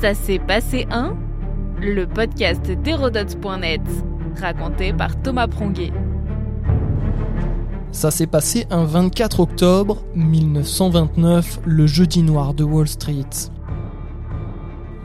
[0.00, 1.16] Ça s'est passé un
[1.80, 3.80] Le podcast d'Hérodote.net,
[4.40, 5.90] raconté par Thomas Pronguet.
[7.90, 13.24] Ça s'est passé un 24 octobre 1929, le jeudi noir de Wall Street.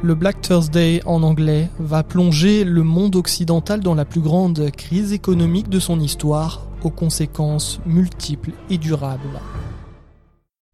[0.04, 5.12] Le Black Thursday en anglais va plonger le monde occidental dans la plus grande crise
[5.12, 9.40] économique de son histoire, aux conséquences multiples et durables.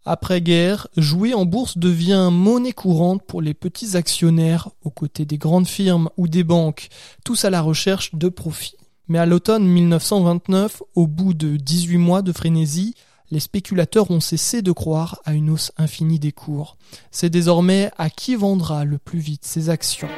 [0.05, 5.67] Après-guerre, jouer en bourse devient monnaie courante pour les petits actionnaires aux côtés des grandes
[5.67, 6.87] firmes ou des banques,
[7.25, 8.77] tous à la recherche de profits.
[9.07, 12.95] Mais à l'automne 1929, au bout de 18 mois de frénésie,
[13.31, 16.77] les spéculateurs ont cessé de croire à une hausse infinie des cours.
[17.11, 20.09] C'est désormais à qui vendra le plus vite ses actions.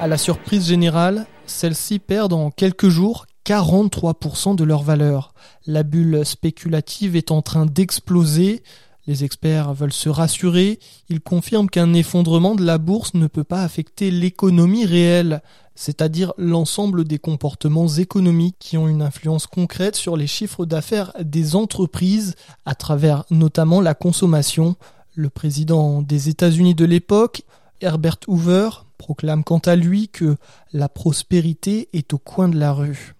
[0.00, 5.32] À la surprise générale, celles-ci perdent en quelques jours 43% de leur valeur.
[5.66, 8.62] La bulle spéculative est en train d'exploser,
[9.06, 10.78] les experts veulent se rassurer,
[11.08, 15.42] ils confirment qu'un effondrement de la bourse ne peut pas affecter l'économie réelle,
[15.74, 21.54] c'est-à-dire l'ensemble des comportements économiques qui ont une influence concrète sur les chiffres d'affaires des
[21.54, 24.76] entreprises à travers notamment la consommation.
[25.14, 27.42] Le président des États-Unis de l'époque,
[27.80, 30.36] Herbert Hoover, proclame quant à lui que
[30.72, 33.14] la prospérité est au coin de la rue.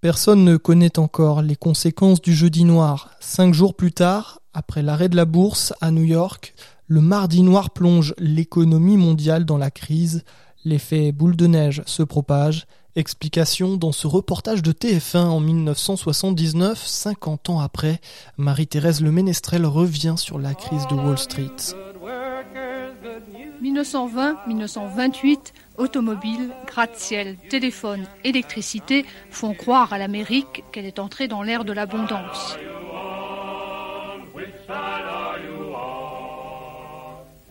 [0.00, 3.10] Personne ne connaît encore les conséquences du jeudi noir.
[3.20, 6.54] Cinq jours plus tard, après l'arrêt de la bourse à New York,
[6.86, 10.24] le mardi noir plonge l'économie mondiale dans la crise,
[10.64, 12.66] l'effet boule de neige se propage.
[12.96, 18.00] Explication dans ce reportage de TF1 en 1979, 50 ans après,
[18.38, 21.89] Marie-Thérèse Le Ménestrel revient sur la crise de Wall Street.
[23.62, 31.72] 1920-1928, automobiles, gratte-ciel, téléphone, électricité font croire à l'Amérique qu'elle est entrée dans l'ère de
[31.72, 32.56] l'abondance.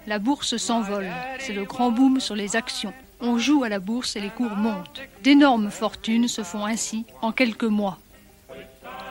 [0.07, 1.11] La bourse s'envole.
[1.37, 2.93] C'est le grand boom sur les actions.
[3.21, 5.01] On joue à la bourse et les cours montent.
[5.23, 7.99] D'énormes fortunes se font ainsi en quelques mois.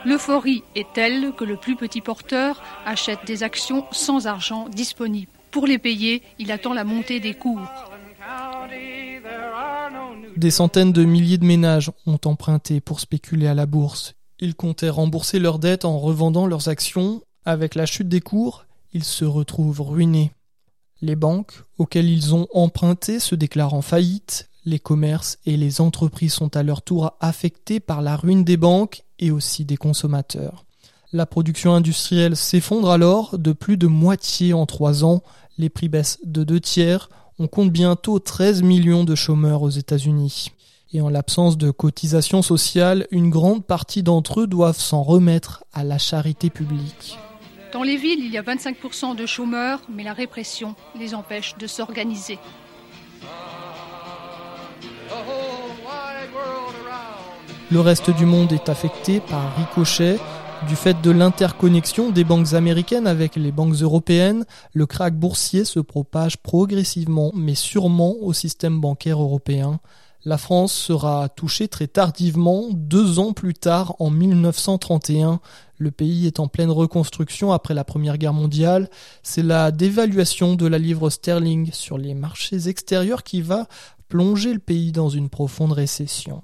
[0.03, 5.31] L'euphorie est telle que le plus petit porteur achète des actions sans argent disponible.
[5.51, 7.67] Pour les payer, il attend la montée des cours.
[10.37, 14.13] Des centaines de milliers de ménages ont emprunté pour spéculer à la bourse.
[14.39, 17.21] Ils comptaient rembourser leurs dettes en revendant leurs actions.
[17.45, 20.31] Avec la chute des cours, ils se retrouvent ruinés.
[21.01, 26.33] Les banques auxquelles ils ont emprunté se déclarent en faillite, les commerces et les entreprises
[26.33, 30.65] sont à leur tour affectés par la ruine des banques et aussi des consommateurs.
[31.11, 35.23] La production industrielle s'effondre alors de plus de moitié en trois ans,
[35.57, 37.09] les prix baissent de deux tiers,
[37.39, 40.51] on compte bientôt 13 millions de chômeurs aux États-Unis.
[40.93, 45.83] Et en l'absence de cotisations sociales, une grande partie d'entre eux doivent s'en remettre à
[45.83, 47.17] la charité publique.
[47.73, 51.65] Dans les villes, il y a 25% de chômeurs, mais la répression les empêche de
[51.65, 52.37] s'organiser.
[57.71, 60.17] Le reste du monde est affecté par ricochet.
[60.67, 65.79] Du fait de l'interconnexion des banques américaines avec les banques européennes, le krach boursier se
[65.79, 69.79] propage progressivement mais sûrement au système bancaire européen.
[70.25, 75.39] La France sera touchée très tardivement, deux ans plus tard, en 1931.
[75.77, 78.89] Le pays est en pleine reconstruction après la Première Guerre mondiale.
[79.23, 83.67] C'est la dévaluation de la livre sterling sur les marchés extérieurs qui va
[84.09, 86.43] plonger le pays dans une profonde récession.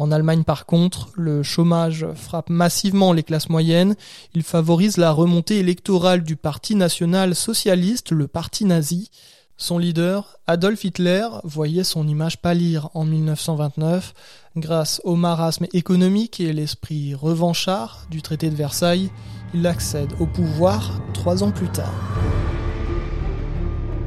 [0.00, 3.96] En Allemagne, par contre, le chômage frappe massivement les classes moyennes.
[4.32, 9.10] Il favorise la remontée électorale du Parti national socialiste, le Parti nazi.
[9.58, 14.14] Son leader, Adolf Hitler, voyait son image pâlir en 1929
[14.56, 19.10] grâce au marasme économique et l'esprit revanchard du traité de Versailles.
[19.52, 21.92] Il accède au pouvoir trois ans plus tard.